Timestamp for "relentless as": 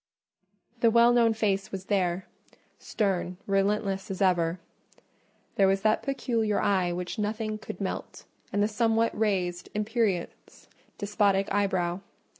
3.45-4.19